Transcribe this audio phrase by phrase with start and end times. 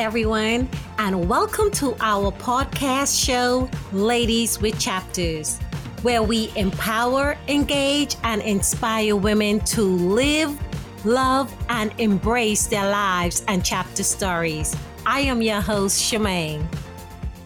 [0.00, 0.66] everyone,
[0.96, 5.58] and welcome to our podcast show, Ladies with Chapters,
[6.00, 10.58] where we empower, engage, and inspire women to live,
[11.04, 14.74] love, and embrace their lives and chapter stories.
[15.04, 16.66] I am your host, Shemaine.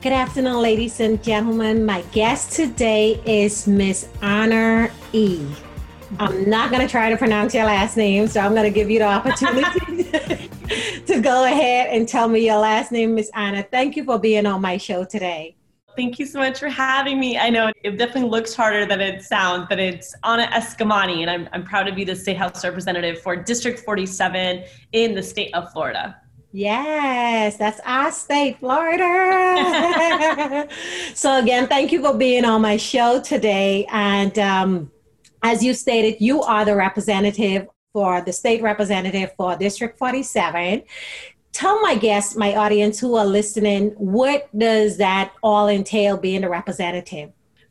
[0.01, 1.85] Good afternoon, ladies and gentlemen.
[1.85, 5.45] My guest today is Miss Anna E.
[6.21, 8.93] I'm not going to try to pronounce your last name, so I'm going to give
[8.93, 10.49] you the opportunity
[11.07, 13.63] to go ahead and tell me your last name, Miss Anna.
[13.63, 15.57] Thank you for being on my show today.
[15.97, 17.39] Thank you so much for having me.
[17.39, 21.49] I know it definitely looks harder than it sounds, but it's Anna Eskamani, and I'm,
[21.53, 25.71] I'm proud to be the State House Representative for District 47 in the state of
[25.73, 26.17] Florida.
[26.53, 29.07] Yes, that's our state, Florida.
[31.15, 33.87] so, again, thank you for being on my show today.
[33.91, 34.91] And um,
[35.43, 40.83] as you stated, you are the representative for the state representative for District 47.
[41.53, 46.49] Tell my guests, my audience who are listening, what does that all entail being a
[46.49, 47.31] representative?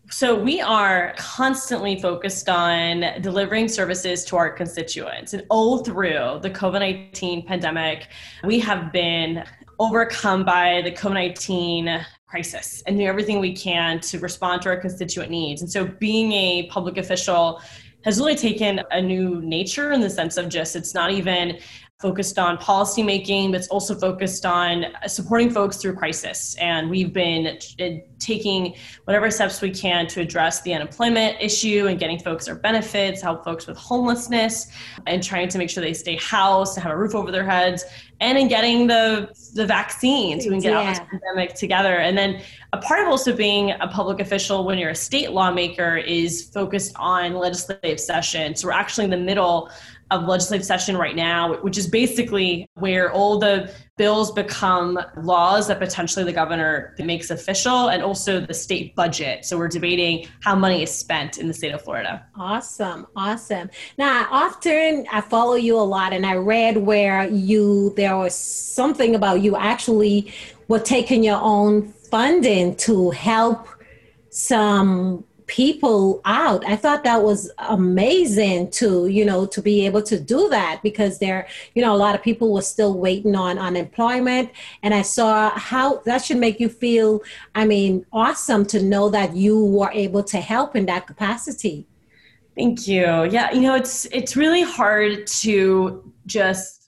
[0.09, 5.33] So, we are constantly focused on delivering services to our constituents.
[5.33, 8.07] And all through the COVID 19 pandemic,
[8.43, 9.43] we have been
[9.79, 14.77] overcome by the COVID 19 crisis and do everything we can to respond to our
[14.77, 15.61] constituent needs.
[15.61, 17.61] And so, being a public official
[18.03, 21.57] has really taken a new nature in the sense of just it's not even
[22.03, 26.55] focused on policy making, but it's also focused on supporting folks through crisis.
[26.55, 31.97] And we've been uh, taking whatever steps we can to address the unemployment issue and
[31.97, 34.67] getting folks their benefits, help folks with homelessness,
[35.07, 37.85] and trying to make sure they stay housed, to have a roof over their heads,
[38.19, 40.79] and in getting the the vaccine so we can get yeah.
[40.79, 41.95] out of this pandemic together.
[42.05, 42.41] And then
[42.73, 46.93] a part of also being a public official when you're a state lawmaker is focused
[46.97, 48.55] on legislative session.
[48.55, 49.69] So we're actually in the middle
[50.13, 55.79] of legislative session right now, which is basically where all the bills become laws that
[55.79, 59.45] potentially the governor makes official and also the state budget.
[59.45, 62.25] So we're debating how money is spent in the state of Florida.
[62.35, 63.07] Awesome.
[63.15, 63.69] Awesome.
[63.97, 69.15] Now, often I follow you a lot and I read where you, there was something
[69.15, 70.31] about you actually
[70.67, 73.67] were taking your own funding to help
[74.29, 76.65] some people out.
[76.65, 81.19] I thought that was amazing to, you know, to be able to do that because
[81.19, 84.51] there, you know, a lot of people were still waiting on unemployment.
[84.81, 87.21] And I saw how that should make you feel,
[87.55, 91.87] I mean, awesome to know that you were able to help in that capacity.
[92.55, 93.03] Thank you.
[93.25, 96.82] Yeah, you know, it's it's really hard to just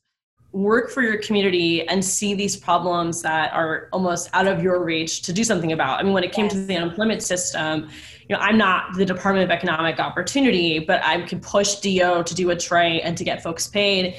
[0.55, 5.21] work for your community and see these problems that are almost out of your reach
[5.21, 5.99] to do something about.
[5.99, 6.53] I mean, when it came yes.
[6.53, 7.89] to the unemployment system,
[8.29, 12.33] you know, I'm not the Department of Economic Opportunity, but I can push DEO to
[12.33, 14.15] do what's right and to get folks paid.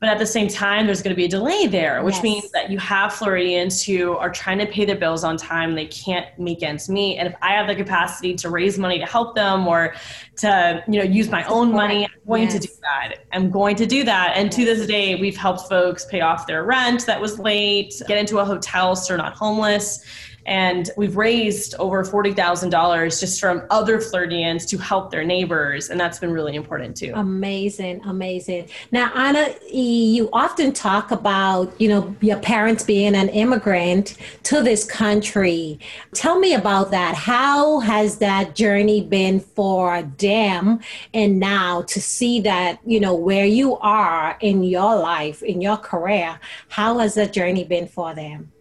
[0.00, 2.22] But at the same time, there's going to be a delay there, which yes.
[2.22, 5.74] means that you have Floridians who are trying to pay their bills on time.
[5.74, 7.18] They can't make ends meet.
[7.18, 9.94] And if I have the capacity to raise money to help them or
[10.38, 12.54] to, you know, use my own money, I'm going yes.
[12.54, 13.14] to do that.
[13.32, 14.32] I'm going to do that.
[14.36, 18.16] And to this day, we've helped folks pay off their rent that was late, get
[18.16, 20.02] into a hotel so they're not homeless
[20.46, 25.90] and we've raised over $40,000 just from other Floridians to help their neighbors.
[25.90, 27.12] And that's been really important too.
[27.14, 28.68] Amazing, amazing.
[28.90, 34.84] Now, Anna, you often talk about, you know, your parents being an immigrant to this
[34.84, 35.78] country.
[36.14, 37.14] Tell me about that.
[37.14, 40.80] How has that journey been for them?
[41.14, 45.76] And now to see that, you know, where you are in your life, in your
[45.76, 48.52] career, how has that journey been for them?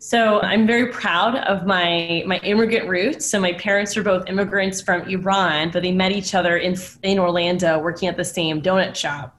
[0.00, 3.26] So I'm very proud of my my immigrant roots.
[3.26, 7.18] So my parents are both immigrants from Iran, but they met each other in in
[7.18, 9.36] Orlando working at the same donut shop.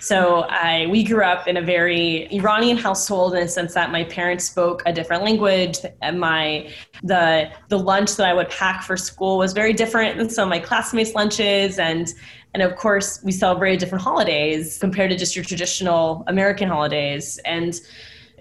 [0.00, 4.02] So I we grew up in a very Iranian household in the sense that my
[4.02, 5.78] parents spoke a different language.
[6.00, 6.68] And my
[7.04, 10.50] the the lunch that I would pack for school was very different than some of
[10.50, 12.12] my classmates' lunches and
[12.54, 17.38] and of course we celebrated different holidays compared to just your traditional American holidays.
[17.44, 17.80] And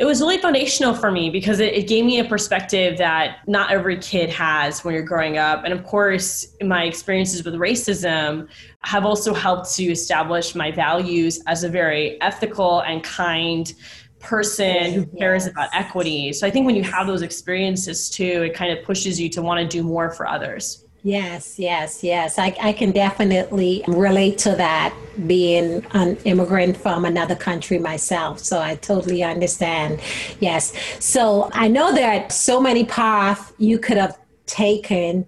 [0.02, 3.70] it was really foundational for me because it, it, gave me a perspective that not
[3.70, 5.64] every kid has when you're growing up.
[5.64, 8.48] And of course, my experiences with racism
[8.80, 13.72] have also helped to establish my values as a very ethical and kind
[14.18, 15.52] person who cares yes.
[15.52, 16.34] about equity.
[16.34, 19.44] So I think when you have those experiences too, it kind of pushes you to
[19.44, 20.81] want to do more for others.
[21.04, 22.38] Yes, yes, yes.
[22.38, 24.94] I, I can definitely relate to that
[25.26, 28.40] being an immigrant from another country myself.
[28.40, 30.00] So I totally understand.
[30.40, 30.74] Yes.
[31.04, 35.26] So I know there are so many paths you could have taken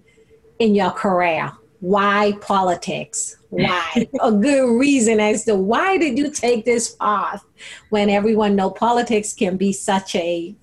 [0.60, 1.52] in your career
[1.84, 3.36] why politics?
[3.50, 4.08] Why?
[4.22, 7.44] a good reason as to why did you take this path
[7.90, 10.56] when everyone know politics can be such a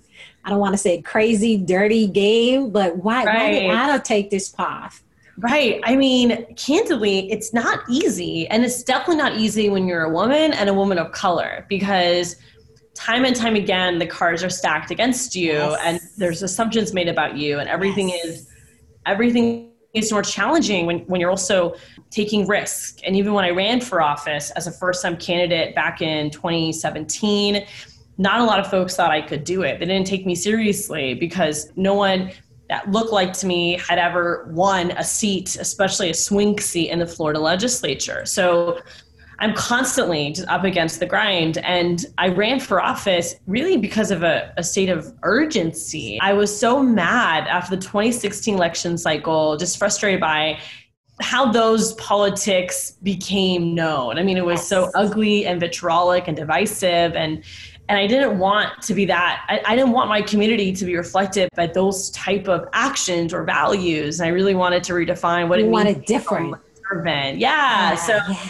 [0.44, 3.38] I don't want to say crazy, dirty game, but why, right.
[3.38, 5.04] why did Anna take this path?
[5.38, 5.82] Right.
[5.84, 8.48] I mean, candidly, it's not easy.
[8.48, 12.36] And it's definitely not easy when you're a woman and a woman of color because
[12.94, 15.80] time and time again, the cards are stacked against you yes.
[15.84, 18.26] and there's assumptions made about you and everything yes.
[18.26, 18.50] is,
[19.06, 21.76] everything is more challenging when, when you're also
[22.12, 23.00] taking risk.
[23.04, 27.66] And even when I ran for office as a first time candidate back in 2017,
[28.22, 29.80] not a lot of folks thought I could do it.
[29.80, 32.32] They didn't take me seriously because no one
[32.70, 37.00] that looked like to me had ever won a seat, especially a swing seat in
[37.00, 38.26] the Florida legislature.
[38.26, 38.80] So
[39.40, 41.58] I'm constantly just up against the grind.
[41.58, 46.20] And I ran for office really because of a, a, state of urgency.
[46.22, 50.60] I was so mad after the 2016 election cycle, just frustrated by
[51.22, 54.18] how those politics became known.
[54.18, 57.16] I mean, it was so ugly and vitriolic and divisive.
[57.16, 57.44] And
[57.92, 59.44] and I didn't want to be that.
[59.50, 63.44] I, I, didn't want my community to be reflected by those type of actions or
[63.44, 64.22] values.
[64.22, 66.56] And I really wanted to redefine what you it means wanted different.
[67.38, 67.90] Yeah.
[67.90, 67.96] yeah.
[67.96, 68.50] So yeah.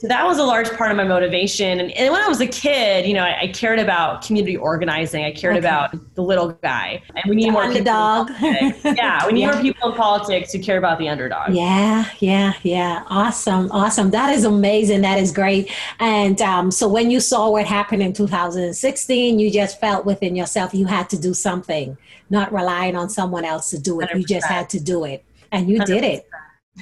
[0.00, 1.78] So that was a large part of my motivation.
[1.78, 5.26] And, and when I was a kid, you know, I, I, cared about community organizing.
[5.26, 5.66] I cared okay.
[5.66, 7.02] about the little guy.
[7.14, 8.30] And we need the more underdog.
[8.40, 9.52] yeah, we need yeah.
[9.52, 11.52] more people in politics who care about the underdog.
[11.52, 13.04] Yeah, yeah, yeah.
[13.08, 14.10] Awesome, awesome.
[14.10, 15.02] That is amazing.
[15.02, 15.70] That is great.
[15.98, 20.72] And um, so when you saw what happened in 2016, you just felt within yourself
[20.72, 21.98] you had to do something,
[22.30, 24.08] not relying on someone else to do it.
[24.08, 24.18] 100%.
[24.18, 25.26] You just had to do it.
[25.52, 25.86] And you 100%.
[25.86, 26.30] did it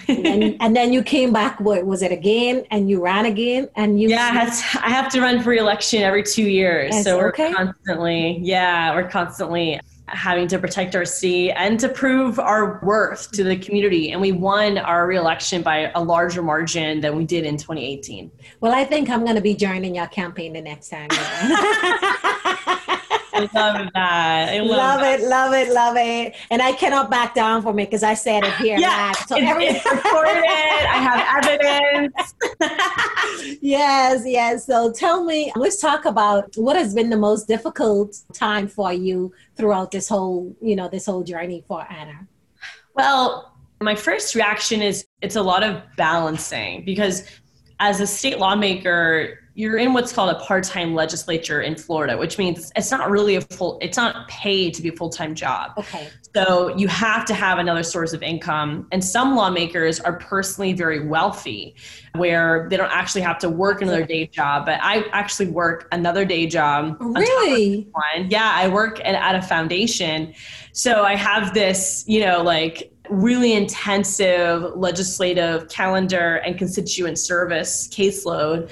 [0.07, 2.65] and, then, and then you came back what was it again?
[2.71, 3.69] And you ran again?
[3.77, 6.95] And you yeah I, to, I have to run for election every two years.
[6.95, 7.53] Yes, so we're okay.
[7.53, 13.45] constantly yeah we're constantly having to protect our city and to prove our worth to
[13.45, 14.13] the community.
[14.13, 18.31] And we won our reelection by a larger margin than we did in 2018
[18.61, 21.09] well i think i'm going to be joining your campaign the next time
[23.39, 24.49] I love that.
[24.49, 25.21] I love, love that.
[25.21, 26.35] it, love it, love it.
[26.51, 28.79] And I cannot back down from it because I said it here.
[28.79, 30.45] Yeah, so it's, every- it's recorded.
[30.45, 32.35] I have evidence.
[33.63, 34.67] yes, yes.
[34.67, 39.33] So tell me, let's talk about what has been the most difficult time for you
[39.57, 42.27] throughout this whole, you know, this whole journey for Anna.
[42.95, 47.25] Well, my first reaction is it's a lot of balancing because
[47.81, 52.71] as a state lawmaker, you're in what's called a part-time legislature in Florida, which means
[52.77, 55.73] it's not really a full it's not paid to be a full-time job.
[55.77, 56.07] Okay.
[56.33, 58.87] So you have to have another source of income.
[58.93, 61.75] And some lawmakers are personally very wealthy
[62.15, 66.25] where they don't actually have to work another day job, but I actually work another
[66.25, 66.97] day job.
[67.01, 67.89] Really?
[67.91, 68.31] One.
[68.31, 70.35] Yeah, I work at, at a foundation.
[70.71, 78.71] So I have this, you know, like really intensive legislative calendar and constituent service caseload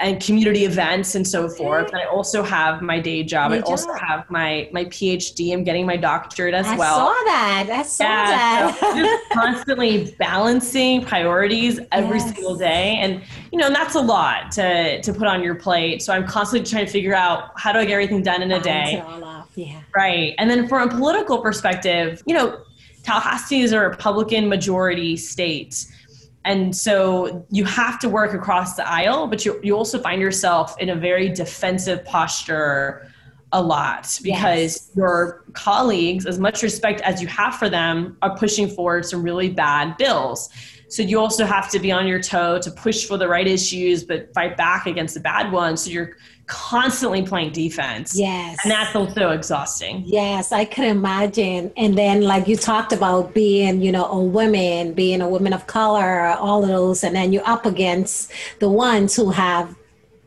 [0.00, 1.88] and community events and so forth.
[1.88, 3.52] And I also have my day job.
[3.52, 5.52] Day I also have my my PhD.
[5.52, 6.94] I'm getting my doctorate as I well.
[6.94, 7.68] I saw that.
[7.70, 8.78] I saw yeah, that.
[8.80, 12.34] So just constantly balancing priorities every yes.
[12.34, 13.22] single day, and
[13.52, 16.02] you know, and that's a lot to to put on your plate.
[16.02, 18.60] So I'm constantly trying to figure out how do I get everything done in a
[18.60, 19.02] day.
[19.54, 19.80] Yeah.
[19.94, 20.34] Right.
[20.38, 22.60] And then from a political perspective, you know,
[23.02, 25.86] Tallahassee is a Republican majority state
[26.46, 30.78] and so you have to work across the aisle but you, you also find yourself
[30.80, 33.10] in a very defensive posture
[33.52, 34.90] a lot because yes.
[34.96, 39.50] your colleagues as much respect as you have for them are pushing forward some really
[39.50, 40.48] bad bills
[40.88, 44.04] so you also have to be on your toe to push for the right issues
[44.04, 48.18] but fight back against the bad ones so you're constantly playing defense.
[48.18, 48.58] Yes.
[48.62, 50.02] And that's also exhausting.
[50.06, 51.72] Yes, I could imagine.
[51.76, 55.66] And then like you talked about being, you know, a woman, being a woman of
[55.66, 59.74] color, all of those, and then you're up against the ones who have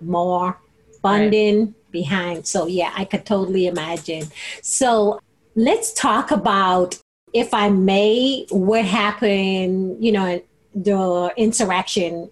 [0.01, 0.57] more
[1.01, 1.91] funding right.
[1.91, 2.47] behind.
[2.47, 4.27] So yeah, I could totally imagine.
[4.61, 5.21] So
[5.55, 6.99] let's talk about
[7.33, 10.41] if I may, what happened, you know,
[10.73, 12.29] the insurrection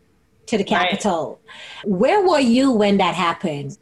[0.47, 1.39] to the Capitol.
[1.83, 1.93] Right.
[1.93, 3.77] Where were you when that happened?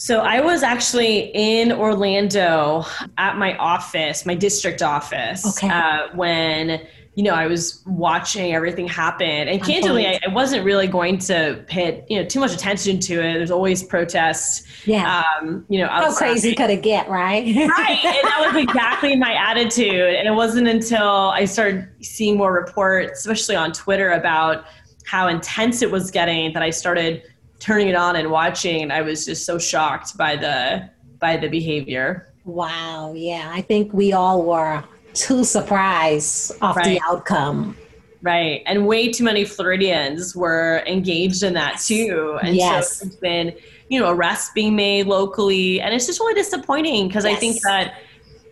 [0.00, 2.86] So I was actually in Orlando
[3.18, 5.68] at my office, my district office, okay.
[5.68, 9.26] uh, when you know I was watching everything happen.
[9.26, 13.20] And candidly, I, I, wasn't really going to pay you know too much attention to
[13.20, 13.34] it.
[13.34, 14.66] There's always protests.
[14.86, 15.22] Yeah.
[15.38, 16.08] Um, you know, outside.
[16.08, 17.44] how crazy could it get, right?
[17.44, 17.98] right.
[18.02, 20.14] And that was exactly my attitude.
[20.14, 24.64] And it wasn't until I started seeing more reports, especially on Twitter, about
[25.10, 27.24] how intense it was getting that I started
[27.58, 30.88] turning it on and watching and I was just so shocked by the
[31.18, 32.32] by the behavior.
[32.44, 33.50] Wow, yeah.
[33.52, 36.84] I think we all were too surprised of right.
[36.84, 37.76] the outcome.
[38.22, 38.62] Right.
[38.66, 42.38] And way too many Floridians were engaged in that too.
[42.44, 42.98] And yes.
[42.98, 43.56] so it's been,
[43.88, 45.80] you know, arrests being made locally.
[45.80, 47.36] And it's just really disappointing because yes.
[47.36, 47.94] I think that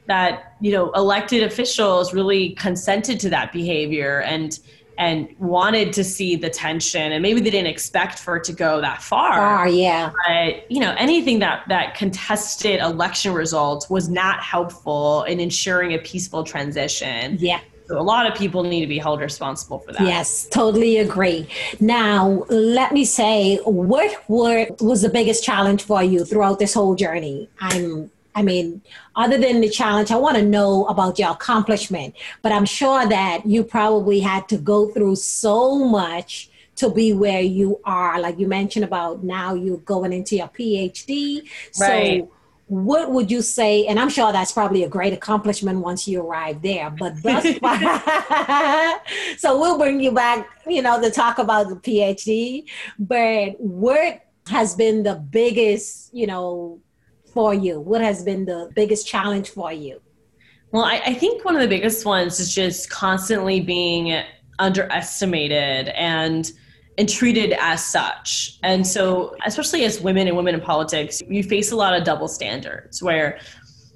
[0.07, 4.59] that, you know, elected officials really consented to that behavior and
[4.99, 8.81] and wanted to see the tension and maybe they didn't expect for it to go
[8.81, 9.33] that far.
[9.33, 10.13] Far, yeah.
[10.27, 15.99] But you know, anything that that contested election results was not helpful in ensuring a
[15.99, 17.37] peaceful transition.
[17.39, 17.61] Yeah.
[17.87, 20.03] So a lot of people need to be held responsible for that.
[20.03, 21.49] Yes, totally agree.
[21.81, 26.95] Now, let me say, what were, was the biggest challenge for you throughout this whole
[26.95, 27.49] journey?
[27.61, 28.83] I'm I mean,
[29.17, 32.15] other than the challenge, I want to know about your accomplishment.
[32.41, 37.41] But I'm sure that you probably had to go through so much to be where
[37.41, 38.21] you are.
[38.21, 41.43] Like you mentioned about now you're going into your PhD.
[41.81, 42.21] Right.
[42.21, 42.31] So
[42.69, 46.61] what would you say and i'm sure that's probably a great accomplishment once you arrive
[46.61, 49.01] there but thus far
[49.39, 52.65] so we'll bring you back you know to talk about the phd
[52.99, 56.79] but what has been the biggest you know
[57.39, 60.01] for you what has been the biggest challenge for you
[60.73, 64.21] well I, I think one of the biggest ones is just constantly being
[64.59, 66.51] underestimated and
[66.99, 68.59] and treated as such.
[68.65, 72.27] And so, especially as women and women in politics, you face a lot of double
[72.27, 73.39] standards where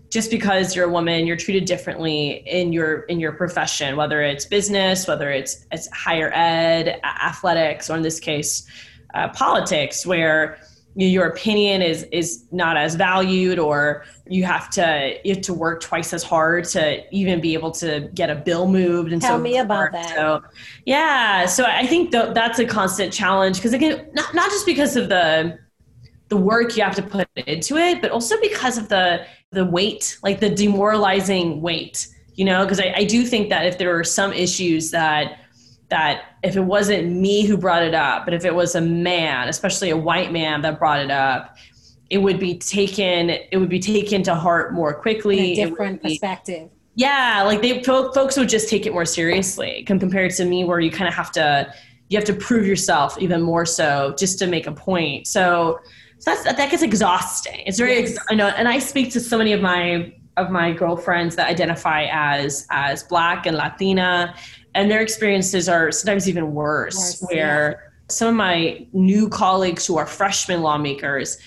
[0.08, 4.46] just because you're a woman, you're treated differently in your in your profession, whether it's
[4.46, 8.68] business, whether it's it's higher ed, athletics, or in this case,
[9.14, 10.58] uh, politics, where
[10.94, 15.80] your opinion is is not as valued or you have to you have to work
[15.80, 19.42] twice as hard to even be able to get a bill moved and tell so
[19.42, 20.14] me about that.
[20.14, 20.42] So
[20.84, 24.96] yeah so i think th- that's a constant challenge because again not, not just because
[24.96, 25.58] of the
[26.28, 30.18] the work you have to put into it but also because of the the weight
[30.22, 34.04] like the demoralizing weight you know because I, I do think that if there are
[34.04, 35.41] some issues that
[35.92, 39.46] that if it wasn't me who brought it up, but if it was a man,
[39.48, 41.58] especially a white man that brought it up,
[42.08, 45.52] it would be taken it would be taken to heart more quickly.
[45.52, 46.70] In a different be, perspective.
[46.94, 50.90] Yeah, like they folks would just take it more seriously compared to me, where you
[50.90, 51.72] kind of have to
[52.08, 55.26] you have to prove yourself even more so just to make a point.
[55.26, 55.78] So,
[56.18, 57.60] so that's that gets exhausting.
[57.66, 58.18] It's very yes.
[58.30, 62.06] I know, and I speak to so many of my of my girlfriends that identify
[62.10, 64.34] as as black and Latina
[64.74, 67.90] and their experiences are sometimes even worse where yeah.
[68.08, 71.38] some of my new colleagues who are freshman lawmakers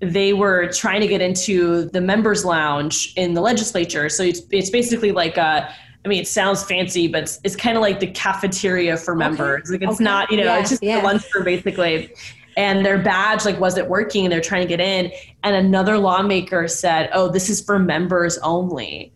[0.00, 4.70] they were trying to get into the members lounge in the legislature so it's, it's
[4.70, 5.74] basically like a
[6.04, 9.70] I mean, it sounds fancy, but it's, it's kind of like the cafeteria for members.
[9.70, 9.78] Okay.
[9.78, 10.04] Like it's okay.
[10.04, 11.00] not, you know, yeah, it's just yeah.
[11.00, 12.12] the lunchroom basically.
[12.56, 15.10] And their badge like wasn't working, and they're trying to get in.
[15.42, 19.12] And another lawmaker said, "Oh, this is for members only."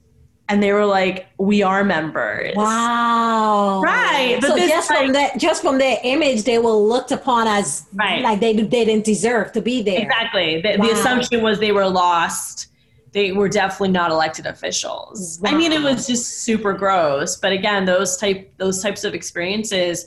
[0.48, 3.82] And they were like, "We are members." Wow!
[3.82, 4.38] Right.
[4.40, 7.86] But so just like, from that, just from their image, they were looked upon as
[7.94, 8.22] right.
[8.22, 10.02] like they they didn't deserve to be there.
[10.02, 10.60] Exactly.
[10.60, 10.86] The, wow.
[10.86, 12.68] the assumption was they were lost.
[13.12, 15.38] They were definitely not elected officials.
[15.42, 15.50] Wow.
[15.50, 17.36] I mean, it was just super gross.
[17.36, 20.06] But again, those type those types of experiences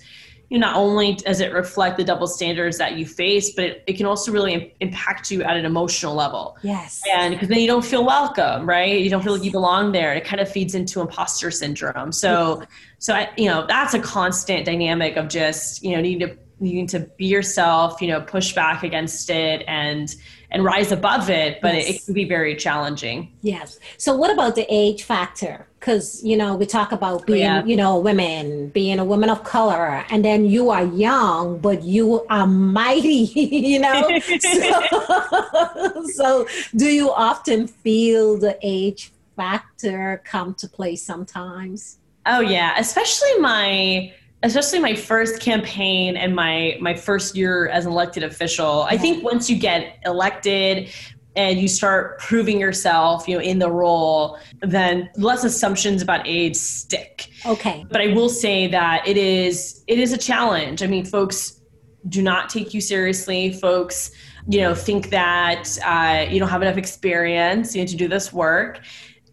[0.52, 3.84] you know, not only does it reflect the double standards that you face, but it,
[3.88, 6.58] it can also really impact you at an emotional level.
[6.62, 7.02] Yes.
[7.10, 9.00] And because then you don't feel welcome, right?
[9.00, 10.14] You don't feel like you belong there.
[10.14, 12.12] It kind of feeds into imposter syndrome.
[12.12, 12.64] So,
[13.00, 16.88] so I, you know, that's a constant dynamic of just, you know, needing to, needing
[16.88, 20.16] to be yourself, you know, push back against it and,
[20.52, 21.90] and rise above it, but yes.
[21.90, 23.34] it, it, can be very challenging.
[23.42, 23.80] Yes.
[23.98, 25.68] So what about the age factor?
[25.80, 27.64] Because you know we talk about oh, being, yeah.
[27.64, 32.26] you know, women, being a woman of color, and then you are young, but you
[32.30, 34.20] are mighty, you know.
[34.40, 41.98] so, so, do you often feel the age factor come to play sometimes?
[42.26, 44.14] Oh yeah, especially my
[44.44, 49.24] especially my first campaign and my my first year as an elected official i think
[49.24, 50.90] once you get elected
[51.36, 56.56] and you start proving yourself you know in the role then less assumptions about age
[56.56, 57.30] stick.
[57.46, 57.86] Okay.
[57.90, 60.84] But i will say that it is it is a challenge.
[60.84, 61.62] I mean folks
[62.10, 63.54] do not take you seriously.
[63.54, 64.12] Folks
[64.48, 68.34] you know think that uh, you don't have enough experience you need to do this
[68.34, 68.80] work.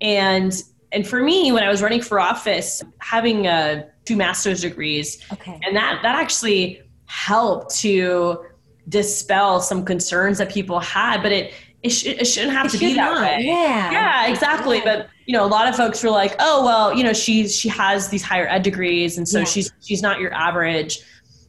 [0.01, 0.53] And
[0.93, 5.25] and for me when i was running for office having a two master's degrees.
[5.33, 5.61] Okay.
[5.63, 8.45] And that that actually helped to
[8.89, 12.79] dispel some concerns that people had, but it it, sh- it shouldn't have it to
[12.79, 13.23] should be that not.
[13.23, 13.45] way.
[13.45, 13.93] Yeah.
[13.93, 14.79] Yeah, exactly.
[14.79, 14.85] Yeah.
[14.85, 17.69] But you know, a lot of folks were like, "Oh, well, you know, she's she
[17.69, 19.45] has these higher ed degrees, and so yeah.
[19.45, 21.01] she's she's not your average,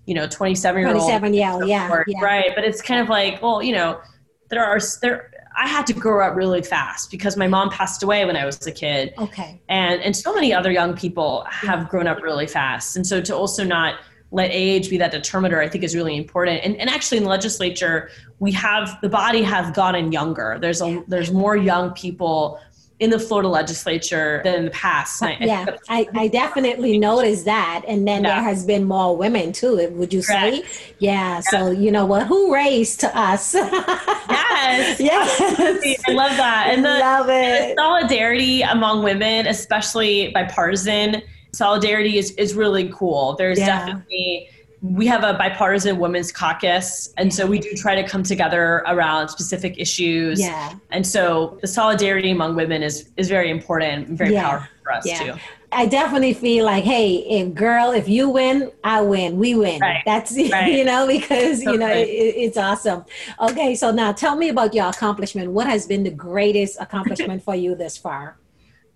[0.06, 2.51] you know, twenty seven year old." Twenty seven, yeah, yeah, yeah, right.
[2.54, 4.01] But it's kind of like, well, you know,
[4.50, 8.25] there are there I had to grow up really fast because my mom passed away
[8.25, 9.13] when I was a kid.
[9.18, 9.60] Okay.
[9.68, 12.96] And and so many other young people have grown up really fast.
[12.96, 13.96] And so to also not
[14.32, 16.63] let age be that determiner, I think is really important.
[16.63, 20.58] And, and actually in the legislature, we have the body has gotten younger.
[20.62, 22.60] There's a there's more young people
[23.00, 25.24] in the Florida legislature than in the past.
[25.39, 27.84] yeah, I, I definitely noticed that.
[27.88, 28.36] And then yeah.
[28.36, 30.58] there has been more women too, would you say?
[30.58, 30.63] Yeah,
[31.00, 31.39] yeah.
[31.39, 32.27] So, you know what?
[32.27, 33.53] Who raised to us?
[33.56, 35.00] yes.
[35.00, 36.03] yes.
[36.08, 36.72] I love that.
[36.72, 37.75] And the, love it.
[37.75, 41.22] The solidarity among women, especially bipartisan
[41.53, 43.36] solidarity, is, is really cool.
[43.36, 43.86] There's yeah.
[43.86, 44.50] definitely
[44.81, 49.27] we have a bipartisan women's caucus and so we do try to come together around
[49.27, 54.33] specific issues yeah and so the solidarity among women is is very important and very
[54.33, 54.50] yeah.
[54.50, 55.33] powerful for us yeah.
[55.33, 55.39] too
[55.71, 59.38] I definitely feel like, hey, if girl, if you win, I win.
[59.38, 59.79] We win.
[59.79, 60.01] Right.
[60.03, 60.71] That's right.
[60.71, 63.05] you know because you know it, it's awesome.
[63.39, 65.51] Okay, so now tell me about your accomplishment.
[65.51, 68.38] What has been the greatest accomplishment for you this far?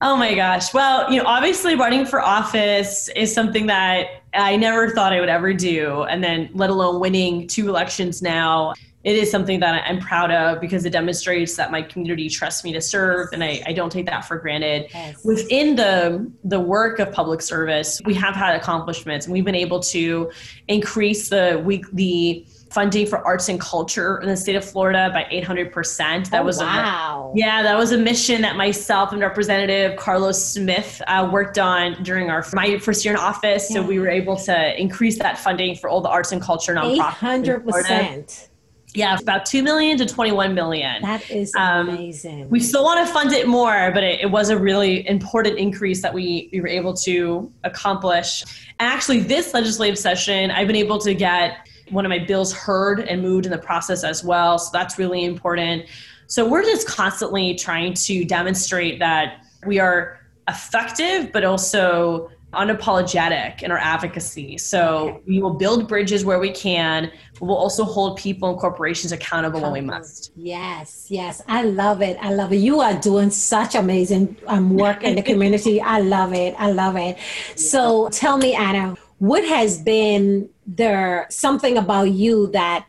[0.05, 0.73] Oh my gosh.
[0.73, 5.29] Well, you know, obviously running for office is something that I never thought I would
[5.29, 6.03] ever do.
[6.03, 8.73] And then, let alone winning two elections now,
[9.05, 12.73] it is something that I'm proud of because it demonstrates that my community trusts me
[12.73, 13.29] to serve.
[13.31, 14.87] And I, I don't take that for granted.
[14.93, 15.23] Yes.
[15.23, 19.79] Within the, the work of public service, we have had accomplishments and we've been able
[19.79, 20.29] to
[20.67, 25.23] increase the week, the funding for arts and culture in the state of Florida by
[25.31, 26.29] 800%.
[26.29, 27.31] That oh, was wow.
[27.33, 32.01] A, yeah, that was a mission that myself and Representative Carlos Smith uh, worked on
[32.03, 33.69] during our my first year in office.
[33.69, 33.81] Yeah.
[33.81, 37.63] So we were able to increase that funding for all the arts and culture nonprofits.
[37.63, 38.49] 800%.
[38.95, 41.01] Yeah, about 2 million to 21 million.
[41.01, 42.47] That is um, amazing.
[42.49, 46.03] We still want to fund it more, but it, it, was a really important increase
[46.03, 48.43] that we, we were able to accomplish.
[48.79, 52.99] And actually, this legislative session, I've been able to get one of my bills heard
[53.01, 54.57] and moved in the process as well.
[54.57, 55.85] So that's really important.
[56.27, 63.71] So we're just constantly trying to demonstrate that we are effective, but also unapologetic in
[63.71, 64.57] our advocacy.
[64.57, 69.11] So we will build bridges where we can, but we'll also hold people and corporations
[69.11, 70.31] accountable when we must.
[70.35, 71.41] Yes, yes.
[71.47, 72.17] I love it.
[72.21, 72.57] I love it.
[72.57, 75.81] You are doing such amazing um, work in the community.
[75.81, 76.55] I love it.
[76.57, 77.17] I love it.
[77.55, 82.85] So tell me, Anna, what has been there something about you that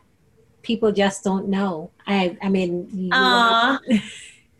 [0.62, 1.92] people just don't know?
[2.08, 3.78] I I mean, uh,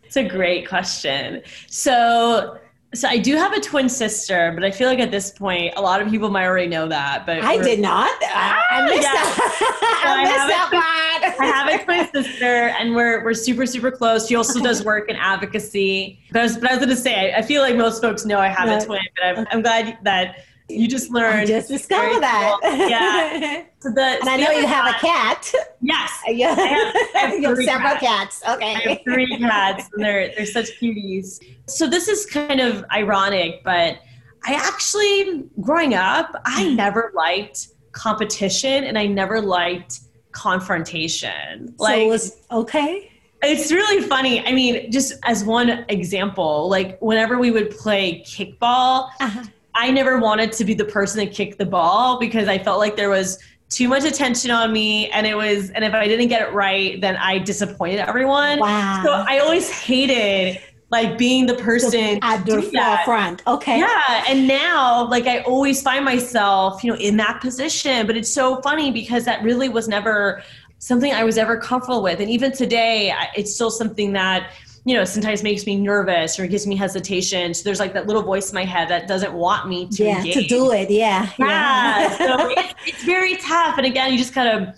[0.05, 1.43] it's a great question.
[1.67, 2.61] So
[2.95, 5.83] so I do have a twin sister, but I feel like at this point, a
[5.83, 7.27] lot of people might already know that.
[7.27, 8.09] But I did not.
[8.23, 9.13] I, I missed yeah.
[9.13, 10.03] that.
[10.05, 11.37] I, I missed that.
[11.41, 14.29] I have a twin sister, and we're we're super super close.
[14.29, 16.21] She also does work in advocacy.
[16.31, 18.25] But I was, but I was going to say, I, I, feel like most folks
[18.25, 21.41] know I have a twin, but I'm, I'm glad that you just learned.
[21.41, 22.59] I just discovered that.
[22.63, 23.65] Yeah.
[23.85, 25.53] So the, and I know you have a cat.
[25.83, 26.11] Yes.
[26.27, 26.55] Yeah.
[26.57, 28.41] I have, I have you have several cats.
[28.41, 28.55] cats.
[28.57, 28.75] Okay.
[28.75, 31.39] I have three cats, and they're they're such cuties.
[31.67, 33.99] So this is kind of ironic, but
[34.47, 36.77] I actually, growing up, I mm.
[36.77, 40.01] never liked competition, and I never liked
[40.33, 41.75] confrontation.
[41.77, 43.11] Like, so it was okay.
[43.43, 44.41] It's really funny.
[44.47, 49.45] I mean, just as one example, like whenever we would play kickball, uh-huh.
[49.75, 52.97] I never wanted to be the person that kicked the ball because I felt like
[52.97, 53.39] there was
[53.71, 57.01] too much attention on me and it was and if I didn't get it right
[57.01, 58.61] then I disappointed everyone.
[58.61, 59.03] Wow.
[59.05, 60.61] So I always hated
[60.91, 63.43] like being the person at the forefront.
[63.49, 63.79] Okay.
[63.81, 64.25] Yeah.
[64.29, 68.07] And now like I always find myself, you know, in that position.
[68.07, 70.43] But it's so funny because that really was never
[70.79, 72.21] something I was ever comfortable with.
[72.21, 74.53] And even today, it's still something that
[74.85, 77.55] you know, sometimes makes me nervous or gives me hesitation.
[77.55, 80.19] So there's like that little voice in my head that doesn't want me to yeah,
[80.19, 80.35] engage.
[80.35, 80.91] to do it.
[80.91, 81.31] Yeah.
[81.39, 81.47] Yeah.
[81.47, 82.19] yeah.
[82.19, 83.79] so it's, it's very tough.
[83.79, 84.75] And again, you just kind of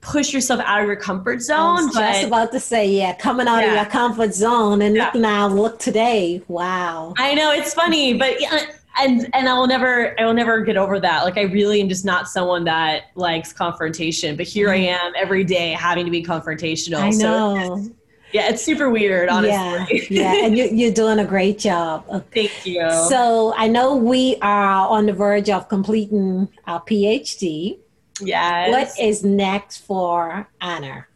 [0.00, 1.78] push yourself out of your comfort zone.
[1.78, 3.70] I was just about to say, yeah, coming out yeah.
[3.70, 5.06] of your comfort zone and yeah.
[5.06, 6.42] look now, look today.
[6.46, 7.14] Wow.
[7.18, 8.66] I know it's funny, but yeah,
[9.00, 11.24] and and I will never I will never get over that.
[11.24, 14.36] Like I really am just not someone that likes confrontation.
[14.36, 14.88] But here I mm.
[14.88, 16.98] am every day having to be confrontational.
[16.98, 17.78] I know.
[17.78, 17.92] So
[18.32, 20.06] yeah, it's super weird, honestly.
[20.10, 20.46] Yeah, yeah.
[20.46, 22.04] and you're, you're doing a great job.
[22.34, 22.88] Thank you.
[23.08, 27.78] So I know we are on the verge of completing our PhD.
[28.20, 28.70] Yes.
[28.70, 31.06] What is next for Anna?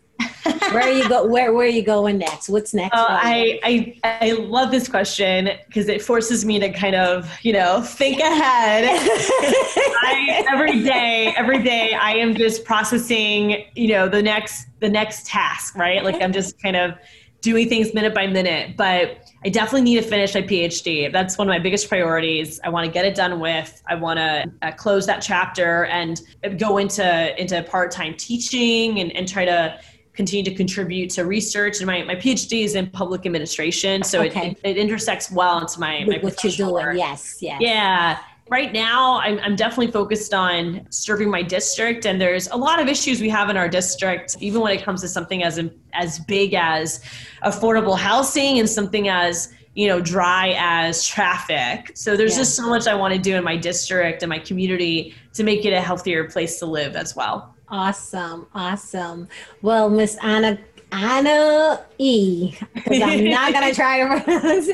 [0.72, 1.26] Where are you go?
[1.26, 2.48] Where Where are you going next?
[2.48, 2.96] What's next?
[2.96, 7.52] Oh, I, I I love this question because it forces me to kind of you
[7.52, 8.84] know think ahead.
[8.88, 15.26] I, every day, every day, I am just processing you know the next the next
[15.26, 16.04] task, right?
[16.04, 16.94] Like I'm just kind of
[17.40, 19.18] doing things minute by minute, but.
[19.44, 21.12] I definitely need to finish my PhD.
[21.12, 22.58] That's one of my biggest priorities.
[22.64, 23.80] I want to get it done with.
[23.86, 26.20] I want to uh, close that chapter and
[26.58, 29.78] go into into part time teaching and, and try to
[30.16, 31.78] continue to contribute to research.
[31.78, 34.02] And my, my PhD is in public administration.
[34.02, 34.50] So okay.
[34.50, 36.72] it, it, it, intersects well into my, my what you're doing.
[36.72, 36.96] Work.
[36.96, 37.60] Yes, yes.
[37.60, 42.80] Yeah right now I'm, I'm, definitely focused on serving my district and there's a lot
[42.80, 45.60] of issues we have in our district even when it comes to something as
[45.94, 47.00] as big as
[47.42, 52.38] affordable housing and something as you know dry as traffic so there's yeah.
[52.38, 55.64] just so much i want to do in my district and my community to make
[55.64, 59.28] it a healthier place to live as well awesome awesome
[59.62, 60.58] well miss anna
[60.92, 64.68] Anna E, because I'm not to try to pronounce.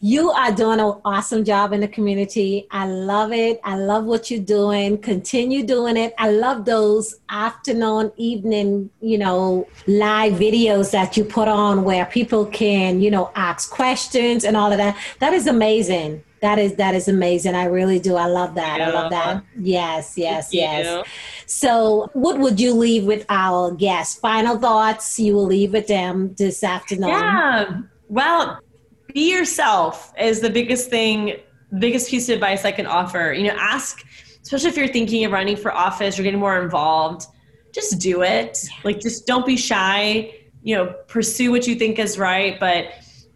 [0.00, 2.66] You are doing an awesome job in the community.
[2.70, 3.60] I love it.
[3.64, 4.98] I love what you're doing.
[4.98, 6.12] Continue doing it.
[6.18, 12.46] I love those afternoon, evening, you know, live videos that you put on where people
[12.46, 14.98] can, you know, ask questions and all of that.
[15.20, 16.22] That is amazing.
[16.44, 17.54] That is that is amazing.
[17.54, 18.16] I really do.
[18.16, 18.78] I love that.
[18.78, 18.90] Yeah.
[18.90, 19.42] I love that.
[19.58, 21.08] Yes, yes, yes.
[21.46, 24.18] So, what would you leave with our guests?
[24.18, 27.08] Final thoughts you will leave with them this afternoon.
[27.08, 27.80] Yeah.
[28.10, 28.60] Well,
[29.14, 31.36] be yourself is the biggest thing,
[31.78, 33.32] biggest piece of advice I can offer.
[33.32, 34.04] You know, ask,
[34.42, 37.26] especially if you're thinking of running for office or getting more involved,
[37.72, 38.58] just do it.
[38.84, 40.34] Like, just don't be shy.
[40.62, 42.88] You know, pursue what you think is right, but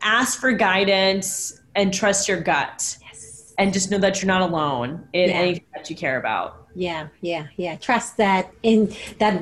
[0.02, 2.98] ask for guidance and trust your gut.
[3.02, 3.54] Yes.
[3.56, 5.36] And just know that you're not alone in yeah.
[5.36, 6.66] anything that you care about.
[6.74, 7.76] Yeah, yeah, yeah.
[7.76, 9.40] Trust that in that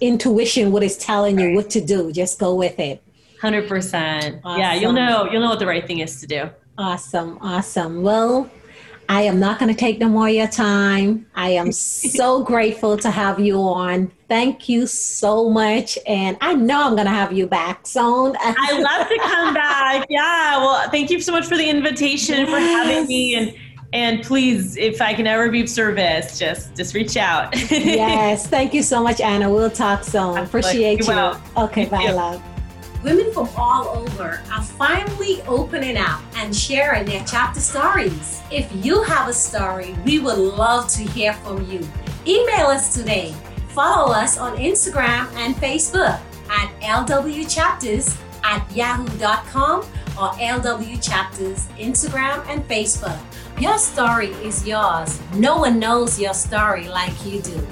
[0.00, 2.12] intuition what is telling you what to do.
[2.12, 3.02] Just go with it.
[3.42, 4.40] 100%.
[4.44, 4.60] Awesome.
[4.60, 6.50] Yeah, you'll know you'll know what the right thing is to do.
[6.78, 7.38] Awesome.
[7.40, 8.02] Awesome.
[8.02, 8.50] Well,
[9.10, 11.26] I am not going to take no more of your time.
[11.34, 14.12] I am so grateful to have you on.
[14.28, 15.98] Thank you so much.
[16.06, 18.36] And I know I'm going to have you back soon.
[18.38, 20.06] I love to come back.
[20.08, 20.58] Yeah.
[20.58, 22.50] Well, thank you so much for the invitation yes.
[22.50, 23.34] for having me.
[23.34, 23.54] And
[23.92, 27.52] and please, if I can ever be of service, just just reach out.
[27.72, 28.46] yes.
[28.46, 29.50] Thank you so much, Anna.
[29.50, 30.38] We'll talk soon.
[30.38, 31.12] Appreciate you.
[31.12, 31.32] you.
[31.56, 31.86] Okay.
[31.86, 32.40] Bye, love.
[33.02, 38.42] Women from all over are finally opening up and sharing their chapter stories.
[38.50, 41.88] If you have a story, we would love to hear from you.
[42.26, 43.34] Email us today.
[43.68, 49.80] Follow us on Instagram and Facebook at lwchapters at yahoo.com
[50.18, 53.18] or lwchapters Instagram and Facebook.
[53.58, 55.20] Your story is yours.
[55.34, 57.66] No one knows your story like you do.